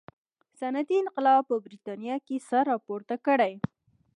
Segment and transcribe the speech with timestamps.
[0.59, 3.53] صنعتي انقلاب په برېټانیا کې سر راپورته کړي.